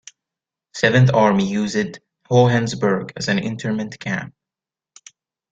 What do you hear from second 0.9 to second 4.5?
Army used Hohenasperg as an Internment camp.